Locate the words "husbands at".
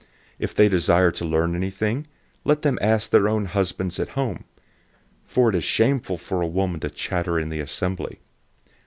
3.45-4.09